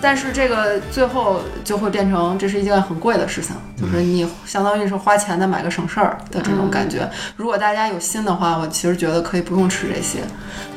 [0.00, 7.08] 但是这个最后就会变成这是一件很贵的事情，就是你相当于是花钱的买个省事儿的这种感觉。
[7.36, 10.20] 如果大家有心的话，我其实觉得可以不用吃这些。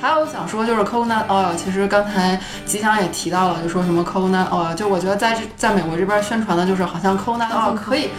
[0.01, 8.09] 还有想说就是 coconut oil，其实刚才吉祥也提到了，就说什么 coconut oil，就我觉得在在美国这边宣传的就是好像 coconut oil 可以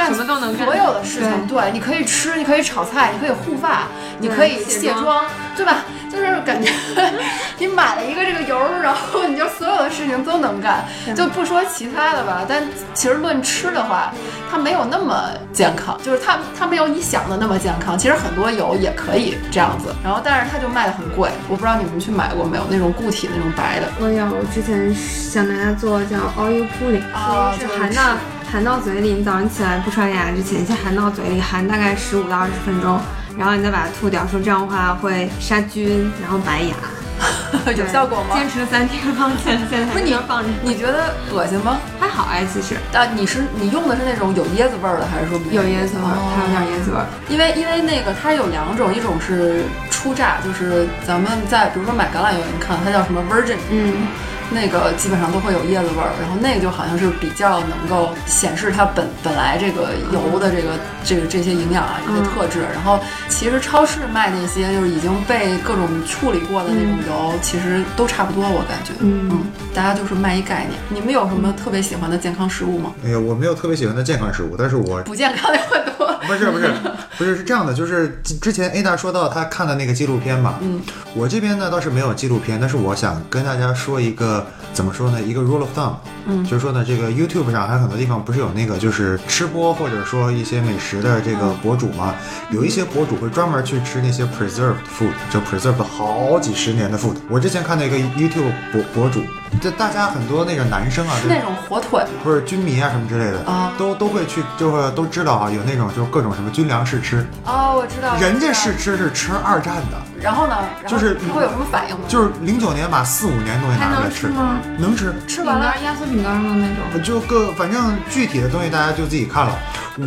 [0.00, 5.84] 干什么都能干所有的事情，对，你可以吃，你可以炒菜，你可以护发，你可以卸妆，对吧？
[6.10, 6.68] 就是感觉
[7.58, 10.84] 你买了一个这个油儿，然后你就所有的事情都能干，
[11.14, 12.44] 就不说其他的吧。
[12.48, 14.12] 但其实论吃的话，
[14.50, 17.96] 它没有那么健康，就是它它没有你想的那么健康。
[17.96, 21.30] 其实很多油也可以这样子，然后但是它就卖的很贵。
[21.48, 23.86] 我不知道你们去买过没有那种固体的那种白的。
[24.00, 28.16] 我有，我之前想拿它做叫 oil pulling，啊就是是含到
[28.50, 32.98] 含到嘴里，你早上起来不刷牙之前，先含到嘴里，含大概十五到二十分钟，
[33.38, 36.74] 然后你再把它吐掉，说这样的话会杀菌，然后白牙。
[37.76, 38.34] 有效果吗？
[38.34, 41.78] 坚持了三天，放现在现在不是你要放着，你觉得恶心吗？
[42.00, 47.06] 还好哎，其实啊，你是你用的是那种有椰子味儿的，还是说没有椰子味儿，哦它有点椰子味儿。
[47.28, 54.08] 因为因为那个它有两种，一种是初榨，就是咱们在比如说买橄榄油，你看它叫什么 virgin，嗯，
[54.50, 60.70] 那个基本上都会有叶子味儿，然后那个就好像是比较能够显示它本本来这个油的这个
[61.04, 62.60] 这个这些营养啊一些特质。
[62.74, 68.92] 然后其实超市卖那些就是已经被各种处理过的那种油，其实都差不多，我感觉。
[69.00, 69.40] 嗯
[69.72, 70.72] 大家就是卖一概念。
[70.88, 72.92] 你们有什么特别喜欢的健康食物吗？
[73.04, 76.10] 哎呀，我没有特别喜欢的健康食物，但是我不健康的有很多。
[76.26, 76.70] 不是不是
[77.16, 80.80] 不是是这样的，就是之之前 A 大说到他看的那个纪录片嘛，嗯，
[81.14, 84.39] 我这边呢倒是没有纪录片，但是我想跟大家说一个
[84.72, 85.94] 怎么说呢，一个 rule of thumb，
[86.26, 86.44] 嗯。
[86.44, 92.14] 就是说呢，这个 YouTube 上还有很多地方不是有那个就是吃播或者说一些美食的这个博主嘛，
[92.50, 97.16] 有一些博主会专门去吃那些 preserved food，就 preserved 好几十年的 food。
[97.28, 99.22] 我之前看到一个 YouTube 博博主，
[99.60, 102.08] 这大家很多那个男生啊，是那种火腿吗？
[102.24, 108.16] 或者军迷啊什么之类的，啊都都会去，就是都知道啊，有那种就是各种什么军粮试吃，哦，我知道。
[108.16, 110.56] 人家试吃是吃二战的，然后呢？
[110.56, 112.02] 后就是它会有什么反应吗？
[112.08, 114.60] 就是零九年把四五年东西拿出来吃，能吃吗？
[114.78, 115.14] 能吃。
[115.26, 117.02] 吃完了饼干、压缩饼干的那种。
[117.02, 119.58] 就各反正具体的东西大家就自己看了。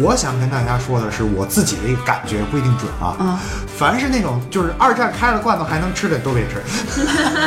[0.02, 3.16] 我想跟大家说的是我自己的一个感觉，不一定准啊。
[3.20, 3.38] 嗯
[3.78, 6.62] 凡是那种就是二战开了罐头还能吃的都别吃，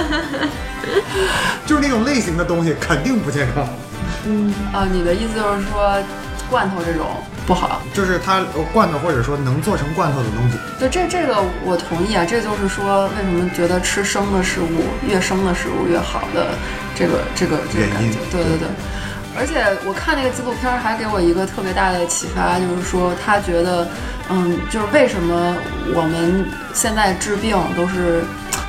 [1.64, 3.66] 就是那种类型的东西肯定不健康。
[4.26, 5.96] 嗯啊，你的意思就是说，
[6.50, 7.06] 罐头这种
[7.46, 7.80] 不好？
[7.94, 16.48] 就是它呃罐头或者说能做成罐头的东西，对，这这个我同意啊，这就是说为什么觉得吃生的食物越生的食物越好的
[16.94, 18.18] 这个这个这个感觉。
[18.30, 18.68] 对对对。
[19.38, 23.86] 而且我看那个纪录片儿还给我一个特别大的启发，就是说他觉得，
[24.30, 25.54] 嗯，就是为什么
[25.94, 28.24] 我们现在治病都是，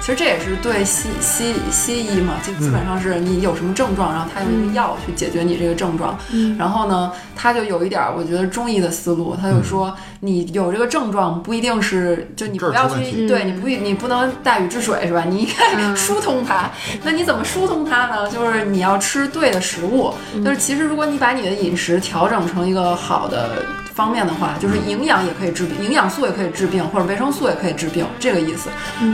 [0.08, 6.18] 其实这也是对西西西医嘛，就基本上是你有什么症状，然后他用一个药去解决你这个症状。
[6.58, 15.26] 然后呢，他就有一点儿我觉得中医的思路，他就说你有这个症状不一定是就你不要去对你不你不能大禹治水是吧？
[15.28, 16.72] 你应该嗯疏通它。
[17.04, 18.32] 那你怎么疏通它呢？
[18.32, 20.14] 就是你要吃对的食物。
[20.42, 23.62] 就是其实如果你把你的饮食调整成一个好的
[23.98, 28.70] 方面的话，就是营养也可以治病，营养素也可以治病，或者维生素也可以治病，这个意思。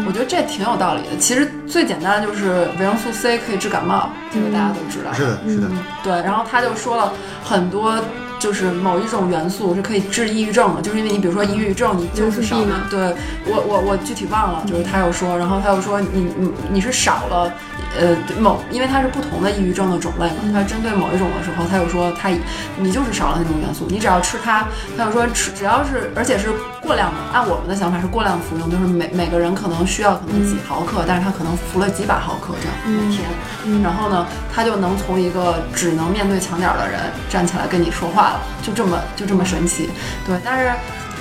[0.05, 1.17] 我觉得这挺有道理的。
[1.17, 5.13] 其实最简单的就是维生素 C 可以治感冒，这个大家都知道。
[5.13, 5.67] 是的，是的。
[5.71, 7.97] 嗯，对，然后他就说了很多，
[8.39, 13.15] 就是某一种元素是可以治抑郁症的，就是因为你比如说抑郁症，你就是少元素 B 吗对
[13.45, 17.49] 我我我具体忘了，就是他又说，然后他又说你你你是少了，
[17.99, 22.29] 呃某，因为它是不同的抑郁症的种类嘛，它针对某一种的时候，他又说他
[22.77, 24.65] 你就是少了那种元素，你只要吃它，
[24.97, 26.49] 他又说吃只要是而且是
[26.81, 39.89] 过量的，按我们的想法是过量服用，就是每每个人可能需要可能几毫克，但是他可能服了几百毫克这样每天，然后呢，他就能从一个只能面对墙角的人站起来跟你说话了，就这么就这么神奇。
[40.25, 40.71] 对，但是，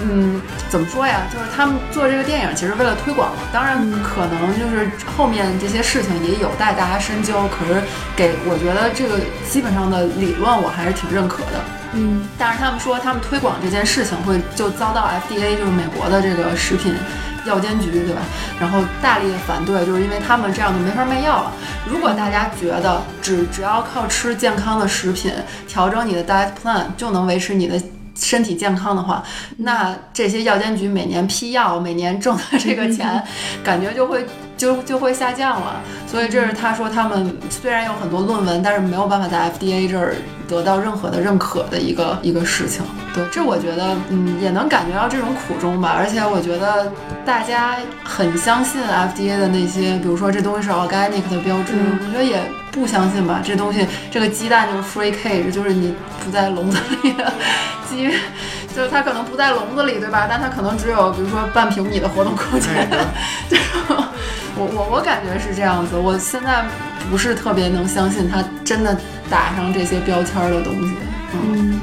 [0.04, 1.22] 嗯，怎么说呀？
[1.32, 7.48] 就是他们做这个电影其实为了推广嘛，当然可能就是后面这些事情也有待大家深究。
[7.48, 7.80] 可是
[8.16, 11.62] 给我觉得这个基本上的理论我还是挺认可的。
[11.94, 16.94] 嗯，但是他们说他们推广这件事情会就遭到 FDA 就是美国的这个食品
[17.44, 18.22] 药监局对吧？
[18.58, 21.52] 然后大力的反对，就是因为他们这样就没法卖药了。
[21.86, 25.32] 如果大家觉得只只要靠吃健康的食品
[25.68, 27.80] 调整你的 diet plan 就能维持你的。
[28.14, 29.22] 身体健康的话，
[29.58, 33.22] 那这些药监局每年批药、每年挣的这个钱，
[33.64, 35.80] 感觉就会就就会下降了。
[36.06, 40.14] 所以这是他说他们虽然有很多论文，但是没有办法在 FDA 这儿
[40.46, 42.82] 得到任何的认可的一个一个事情。
[43.14, 45.94] 对，这我觉得嗯也能感觉到这种苦衷吧。
[45.96, 46.92] 而且我觉得
[47.24, 53.40] 大家很相信 FDA 的那些，比如说这东西是 organic 的标志，嗯我觉得也不相信吧。
[53.44, 57.32] 这东西这个鸡蛋就是 free cage，就是你不在笼子里的
[57.88, 58.10] 鸡。
[58.74, 60.26] 就是它可能不在笼子里，对吧？
[60.26, 62.88] 但它可能只有，比如说半平米的活动空间。
[63.46, 63.54] 这
[63.86, 64.02] 种，
[64.56, 65.94] 我我我感觉是这样子。
[65.94, 66.64] 我现在
[67.10, 70.94] 不是特别能相信它真的打上这些标签儿的东西。
[71.34, 71.78] 嗯，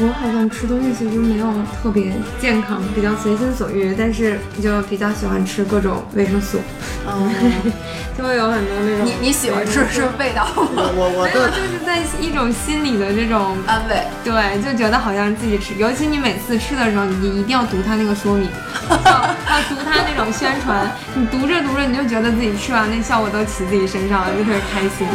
[0.00, 1.46] 我好像吃东西其实没有
[1.82, 6.60] 特别健康，比较随心所欲，但是就比较喜欢吃各种维生素，
[7.06, 7.32] 嗯，
[8.16, 10.82] 就会有很多那种你你喜欢吃是味道吗？
[10.94, 14.02] 我我 没有，的就是在一种心理的这种安慰。
[14.22, 18.48] 对，就觉得好像自己吃，尤其你每次吃的时候，你一定要读它那个说明，
[18.88, 25.08] 要要读它那种宣传，你读着读着你就觉得自己吃完那效果都起自己身上了，就特别开心。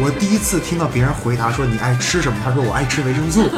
[0.00, 3.48] 我第一次听到别人回答说你爱吃什么，他说我爱吃维生素。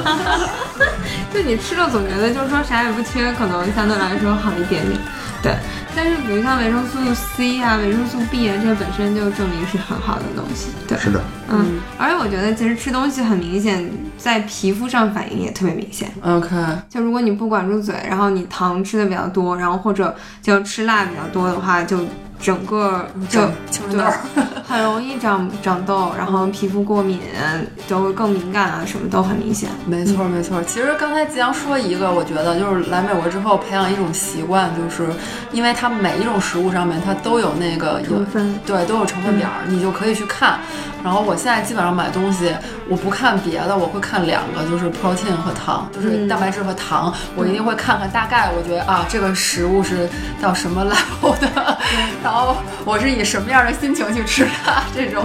[1.33, 4.99] 就你吃了总觉得就是说啥也不缺，可能相对来说好一点点。
[5.43, 5.55] 对，
[5.97, 10.69] 但是比如像维生素 C 啊、维生素 B 啊，这个本身就证明是很好的东西。
[10.87, 16.13] 对，是的，嗯，而且我觉得其实吃东西很明显，在皮肤上反应也特别明显。
[16.23, 16.51] OK，
[16.91, 22.01] 就如果你不管住嘴，然后你糖吃的比较多，然后或者就吃辣比较多的话，就
[22.41, 24.05] 整个就长青春痘
[24.67, 27.21] 很容易长长痘，然后皮肤过敏
[27.87, 29.69] 就会更敏感啊，什么都很明显。
[29.85, 30.63] 没错没错。
[30.63, 35.13] 其实刚才吉阳说一个，我觉得就是来美国之后培养一种习惯，就是
[35.53, 40.61] 因为它每一种食物上面它都有那个有成分对，都有成分表，你就可以去看。
[41.03, 42.53] 然后我现在基本上买东西，
[42.89, 46.29] 我不看别的，我会看两个，就是 protein 和糖，就是嗯。
[46.29, 50.09] 蛋白质和糖，我一定会看看大概，我觉得啊，这个食物是
[50.41, 51.79] 到什么 level 的，
[52.23, 55.25] 然后我是以什么样的心情去吃它， 这种，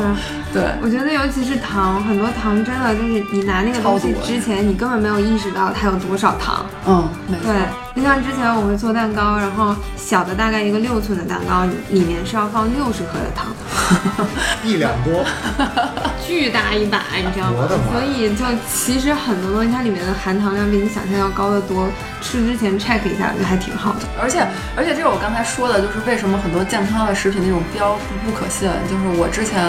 [0.51, 0.63] 对。
[0.81, 6.65] 我觉得尤其是糖，很多糖真的就是你拿那个东西之前，你根本没有意识到它有多少糖。
[6.87, 7.53] 嗯，没错。
[7.53, 7.61] 对，
[7.95, 13.55] 就像之前我们做蛋糕，然后小的大概一个六寸的蛋糕，里面是要放六十克的糖。
[14.63, 15.23] 一两多，
[16.25, 21.87] 巨大一把，你知道吗所以就其实很多东西它里面的含糖量比你想象要高得多，
[22.21, 23.99] 吃之前 check 一下，我觉得还挺好的。
[24.19, 28.67] 而且而且这是我刚才说的，就是为什么很多健康的食品那种标不不可信。
[28.89, 29.63] 就是我之前，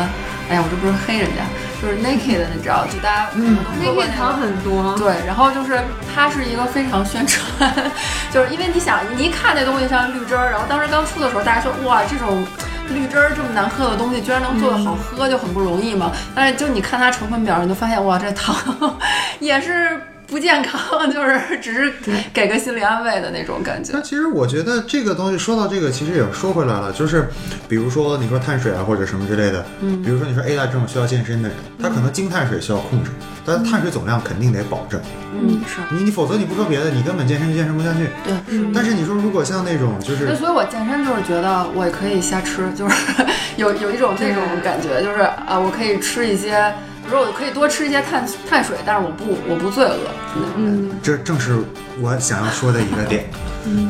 [0.48, 1.44] 哎呀，我这不是黑人家，
[1.82, 5.78] 就是 Naked 的，你知道，就大家嗯，naked 糖很多，对，然后就是
[6.14, 7.72] 它是一个非常宣传，
[8.32, 12.44] 就是因为你想，你一看那东西像绿汁儿，然后当时刚出的时候，大家说哇，这种
[12.88, 16.10] 绿汁儿这么难喝的东西，居然能做的好喝，就很不容易嘛。
[16.34, 18.56] 但是就你看它成分表，你就发现哇，这糖
[19.38, 21.92] 也是不健康，就是 只是
[22.32, 24.00] 给个心理安慰的那种感觉那。
[24.00, 27.28] 其实我觉得这个东西说到这个，其实也说回来了，就是
[27.68, 33.10] 比如说你说碳水啊或者什么之类的，嗯，比如说你说 A 大这种需要健身的人，他可能精碳水需要控制，
[33.44, 35.00] 但是碳水总量肯定得保证。
[35.32, 38.08] 嗯，是你你否则你不说别的，你根本健身就健身不下去。
[38.24, 38.66] 对，是。
[38.74, 42.96] 但是你说如果像那种就那是所以我健身就是觉得我也可以瞎吃，就是
[43.56, 46.72] 有有一种这种感觉，就是啊，我可以吃一些，
[47.06, 50.10] 比如说我可以多吃一些碳碳水，但是我不我不罪恶。
[50.56, 51.56] 嗯，这正是
[52.00, 53.24] 我想要说的一个点，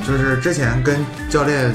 [0.06, 1.74] 就是之前跟教练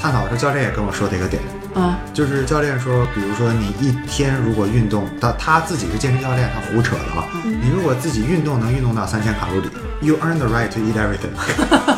[0.00, 1.42] 探讨的时候，教练也跟我说的一个点，
[1.74, 7.26] 嗯就是教练说，比如说你一天如果运动，他他自己是健身教练，他胡扯的啊。
[7.42, 9.70] 你如果自己运动能运动到三千卡路里
[10.02, 11.32] ，you earn the right to eat everything。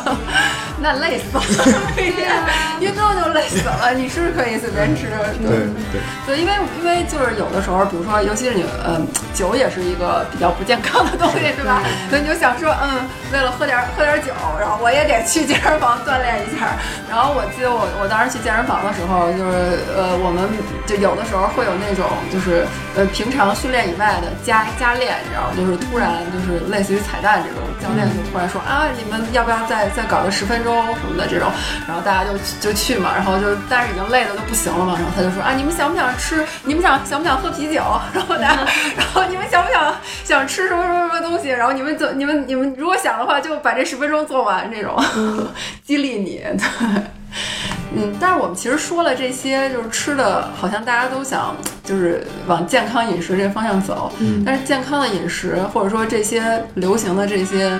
[0.85, 1.43] 那累死了，
[2.79, 5.07] 运动就累死了，你是可以随便吃。
[5.41, 5.57] 对
[5.89, 9.01] 对，对，因为因为就是有的时候，比如说，尤其是你，嗯，
[9.33, 11.81] 酒也是一个比较不健康的东西，对吧？
[12.07, 13.01] 所以你就想说，嗯，
[13.33, 16.77] 为了喝点喝点酒，然后我也得去健身房锻炼一下。
[17.09, 20.45] 然后我记得我我当时去健身房的时候，就是呃，我们
[20.85, 22.61] 就有的时候会有那种就是
[22.95, 25.57] 呃平常训练以外的加加练，你知道吗？
[25.57, 31.49] 就是突然就是类似于彩蛋这种，教练就突然说啊，你们要不要再再搞个十分钟什么的这种，
[31.87, 36.45] 然后大家就就去嘛，然后就但是已经累的都不行了嘛，然后他就说啊，你们想不想吃？
[36.63, 37.81] 你们想想不想喝啤酒？
[38.13, 38.55] 然后大家，
[38.97, 41.49] 然后你们想不想想吃什么什么什么东西？
[41.49, 44.95] 然后你们怎你们你们如果想的话，就把这十分钟做完，这种
[45.83, 47.03] 激励你，对。
[47.97, 54.11] 嗯，但是我们其实说了这些，就是吃的，好像大家都想就是往健康饮食这个方向走。
[54.19, 57.79] 嗯，但是健康的饮食或者说这些流行的这些，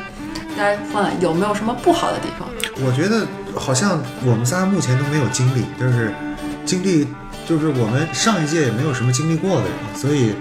[0.58, 2.48] 大家看有没有什么不好的地方？
[2.86, 3.26] 我觉得
[3.60, 6.14] 好像我们仨目前都没有经历，就是
[6.66, 7.08] 经历，
[7.48, 10.36] 就是我们上一届也没有什么经历过的人，所以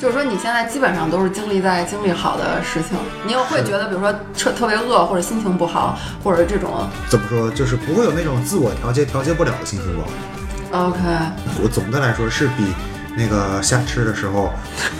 [0.00, 2.96] 就是说你现在基本上都是经历在经历好的事情，
[3.26, 10.08] 你又会觉得，比如说特特别饿或者心情不好，或者这种怎么说，就是不会有那种自我调节调节不了的心情不好。
[10.70, 10.98] OK
[11.62, 12.64] 我总的来说是比
[13.16, 14.50] 那个瞎吃的时候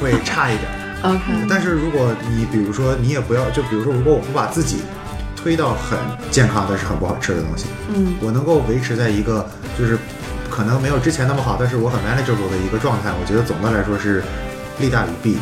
[0.00, 0.68] 会差一点。
[1.02, 4.78] OK，但是如果你比如说你也不要，就比如说如果我不把自己
[5.36, 5.98] 推到很
[6.30, 9.96] 健康但是很不好吃的东西，嗯，我能够维持在一个就是
[10.50, 14.22] 可能没有之前那么好，但是我很 manageable 的一个状态，我觉得总的来说是
[14.80, 15.38] 利大于弊。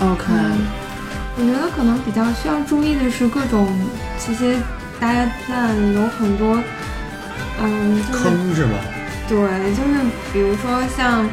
[0.00, 0.24] OK，
[1.36, 3.66] 我觉得可能比较需要注意的是各种
[4.18, 4.56] 这些
[5.00, 6.58] 大家蛋有很多，
[7.62, 8.72] 嗯，就是坑是吗？
[9.26, 9.38] 对，
[9.72, 10.00] 就是
[10.32, 11.26] 比如说像，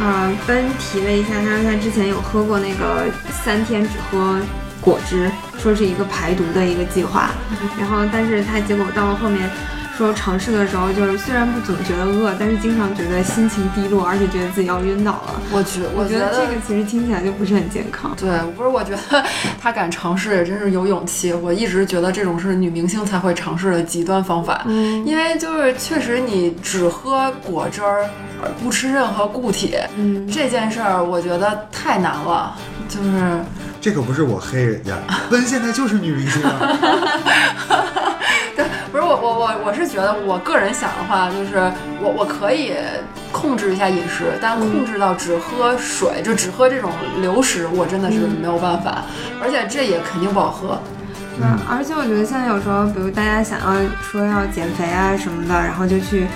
[0.00, 3.06] 啊、奔提了一下，他说他之前有喝过那个
[3.44, 4.38] 三天只喝
[4.80, 7.30] 果汁，说是一个排毒的一个计划，
[7.78, 9.50] 然后但是他结果到了后面。
[9.98, 15.40] 说尝试的时候，就是虽然不总觉得饿，但是经常觉得心情低落，而且觉得自己要晕倒了。
[15.50, 18.14] 我觉我觉得这个其实听起来就不是很健康。
[18.16, 19.24] 对，不是，我觉得
[19.60, 21.32] 他敢尝试也真是有勇气。
[21.32, 28.08] 我一直觉得这种是女明星才会尝试的极端方法，嗯因为就是确实你只喝果汁儿，
[28.62, 32.54] 不吃任何固体，嗯，这件事儿我觉得太难了。
[32.88, 33.40] 就是
[33.80, 34.96] 这可不是我黑人家，
[35.30, 36.78] 温现在就是女明星啊。
[39.08, 42.74] 我我我我是觉得，我个人想的话，就是我我可以
[43.32, 46.90] 控制一下饮食，但控制到只喝水，就只喝这种
[47.20, 49.02] 流食，我真的是没有办法，
[49.42, 50.78] 而且这也肯定不好喝。
[51.38, 56.26] 对，而且我觉得现在有时候，比如大家想要说要减肥啊什么的，然后就去，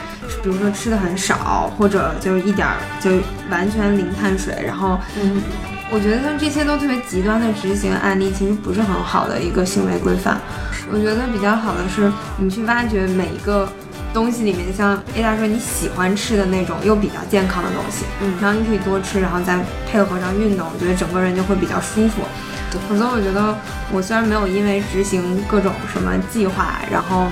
[0.42, 3.10] 比如说吃的很少，或者就一点儿就
[3.50, 5.42] 完全零碳水，然后嗯，
[5.92, 10.40] 我觉得像这些都特别极端的执行案例，其实不是很好的一个行为规范。
[10.90, 13.70] 我觉得比较好的是你去挖掘每一个
[14.14, 22.22] 东西里面，像 A 大说你喜欢吃的那种又比较健康的东西，嗯然后你可以多吃，然后再配合上运动，我觉得整个人就会比较舒服。
[22.70, 23.54] 对否则我觉得
[23.92, 27.26] 我虽然没有因为执行各种什么计划，然后。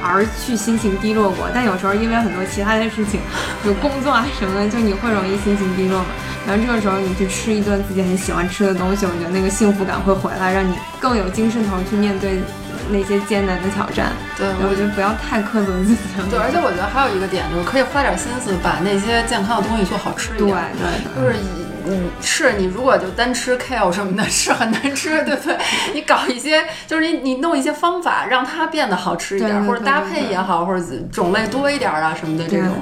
[0.00, 3.18] 而去心情低落过，但有时候因为很多其他的事情，
[3.66, 6.06] 有工作啊什么的，就你会容易心情低落嘛。
[6.48, 12.40] 然后这个时候你去吃一顿自己很喜欢吃的东西，我觉得那个幸福感会回来，让你更有精神头去面对
[12.88, 14.16] 那些艰难的挑战。
[14.38, 16.00] 对，我觉得不要太苛责自己。
[16.32, 20.56] 对，而且我觉得还有一个点就是可以花点心思把那些健康的东西做好吃一对点。
[20.80, 25.56] 对就是以嗯，是你如果就单吃 kale 什么的， 是很难吃，对不对？
[25.94, 32.72] 你搞一些，就是你你弄一些方法让它变得好吃一点，对对或者搭配也好，或者种类多一点啊什么的这种，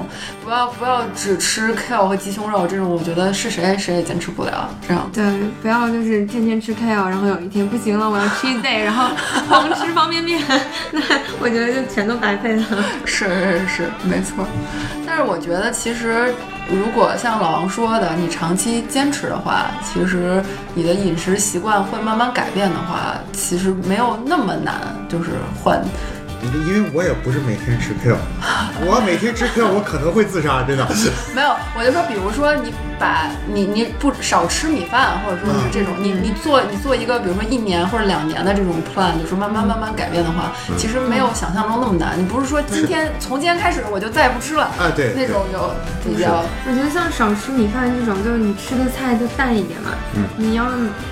[0.43, 5.09] 不要不要只吃 kale 和鸡胸肉这种，我觉得是谁谁也坚持不了这样。
[5.13, 5.23] 对，
[5.61, 9.09] 不要就是天天吃 kale，然后有一天不行了，我要 cheat day，然后
[9.47, 10.41] 狂吃方便面，
[10.91, 11.01] 那
[11.39, 12.63] 我觉得就全都白费了。
[13.05, 14.45] 是是是，没错。
[15.17, 16.31] 但是我觉得，其实
[16.69, 20.43] 如果像老王说的，你长期坚持的话，其实
[20.75, 25.31] 你的饮食习惯会慢慢改变的话，其实没有那么难，就是
[25.63, 25.83] 换。
[26.65, 28.15] 因为我也不是每天吃 Q，
[28.81, 30.87] 我每天吃 Q，我可能会自杀，真的。
[31.33, 42.17] 没有，我就说，比如说你把你你不少吃米饭，或者说是这种，你你做你做一个，比如说一年或者两年的这种 plan，就是慢慢慢慢改变的话，其实没有想象中那么难。
[42.17, 45.71] 你不是说今天从今天开始我就再也不吃了啊，对，那种就
[46.03, 46.43] 比较。
[46.65, 49.91] 我觉得像少吃米饭这种，就是你吃的菜就淡一点嘛。
[50.15, 50.23] 嗯。
[50.37, 50.65] 你要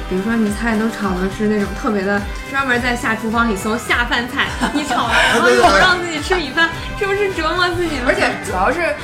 [0.09, 2.21] 比如说你菜都炒的是那种特别的，
[2.51, 8.05] 专门在下厨房里搜下饭菜，你炒了，然后又让自己吃米饭，这不是折磨自己吗？
[8.07, 8.95] 而且主要是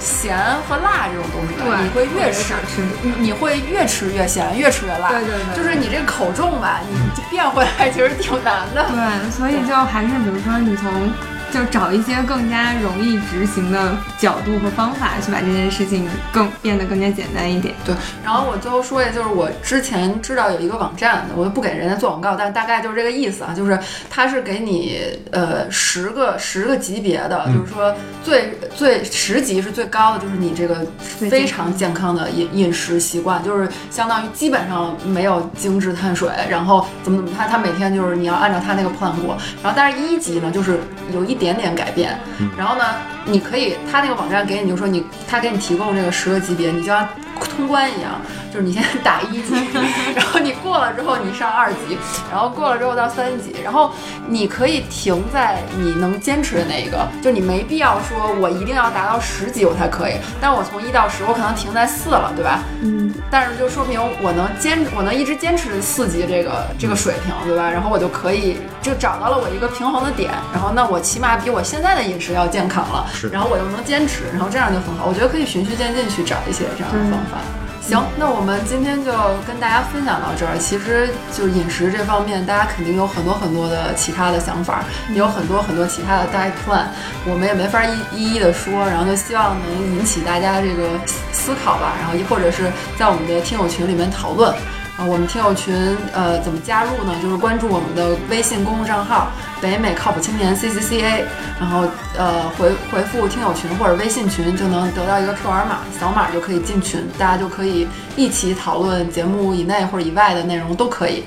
[0.00, 0.36] 咸
[0.68, 5.08] 和辣这种东西，对，你会越吃吃，你你会越吃越咸，越吃越辣。
[5.08, 8.84] 对对对，就是你这个口重吧，你变回来其实挺难的。
[8.88, 11.12] 对，所以就还是比如说你从。
[11.54, 17.72] 就找一些更加容易执行的角度和方法，去把这件事情更变得更加简单一点。
[17.84, 17.94] 对，
[18.24, 23.78] 然后我最后说一下，就是我之前知道有一个网站，我就不给人家做广告，但大概就是这个意思啊，就是
[24.10, 24.98] 它是给你
[25.30, 27.94] 呃十个十个级别的，嗯、就是说
[28.24, 40.80] 最最十级是最高的，就是你这个非常健康的饮饮食习惯，就是相当于基本上没有精致碳水，然后怎么怎么，他他每天就是你要按照他那个 plan 过，然后但是一级呢，就是
[41.12, 41.43] 有一点。
[41.44, 42.18] 点点改变，
[42.56, 42.84] 然后呢，
[43.26, 47.08] 你可以他那个网站给你就说你他给你提供这个十个级别，你就像
[47.56, 48.20] 通关一样，
[48.52, 49.54] 就是你先打一级，
[50.14, 51.96] 然后你过了之后你上二级，
[52.30, 53.92] 然后过了之后到三级，然后
[54.28, 62.60] 你可以停在你能坚持的那一个，就你没必要说我一定要达到十级我才可以，但我从一到十我可能停在四了，对吧？
[62.82, 67.70] 嗯，但是就说明我能坚我能一直坚持四级这个这个水平，对吧？
[67.70, 75.06] 然后我就可以就找到了我一个平衡的点，然后那我起码比我现在的饮食要健康了，然后我又能坚持，然后这样就很好。
[75.06, 77.38] 我觉得可以循序渐进去找一些这样的方法。
[77.80, 79.12] 行，那我们今天就
[79.46, 80.56] 跟大家分享到这儿。
[80.56, 81.06] 其实
[81.36, 86.86] 就是饮食这方面，大家肯定有很多很多的其他的想法，也有很多很多其他的 diet plan，
[87.26, 88.72] 我们也没法一一一的说。
[88.88, 90.88] 然后就希望能引起大家这个
[91.30, 94.54] 思考吧，然后或者是在我们的听友群里面讨论。
[94.96, 95.74] 啊，我们听友群
[96.12, 97.12] 呃怎么加入呢？
[97.20, 99.28] 就是关注我们的微信公众账号
[99.60, 101.24] 北美靠谱青年 C C C A，
[101.58, 101.84] 然后
[102.16, 111.24] 呃回回复听友群或者微信群就能得到一个 Q R 码，扫码就可以进群，大家就可以一起讨论节目以内或者以外的内容都可以。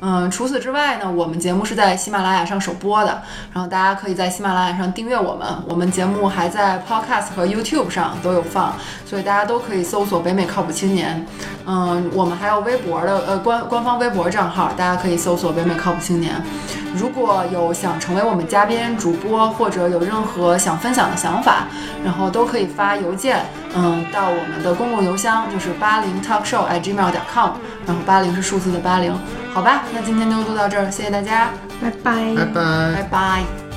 [0.00, 3.20] 嗯，除此之外呢，我们节目是在喜马拉雅上首播的，
[3.52, 5.46] 然后大家可以在喜马拉雅上订阅我们。
[5.68, 8.74] 我们节目还在 Podcast 和 YouTube 上都有放，
[9.04, 11.26] 所以大家都可以搜索“北美靠谱青年”。
[11.66, 16.34] 嗯，我们还有微博的呃官官方微博账号，大家可以搜索“北美靠谱青年”。
[16.96, 21.66] 如果有想成为我们嘉宾、主播，或者有任何想分享的想法，
[22.04, 23.44] 然后都可以发邮件，
[23.76, 27.50] 嗯，到我们的公共邮箱，就是八零 Talk Show at gmail.com，
[27.86, 29.16] 然后八零是数字的八零，
[29.52, 32.94] 好吧，那今天就录到这儿，谢谢大家，拜拜，拜拜。
[32.94, 33.69] 拜拜。